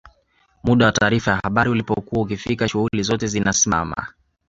[0.63, 4.07] muda wa taarifa ya habari ulipokuwa ukifika shughuli zote zinasimama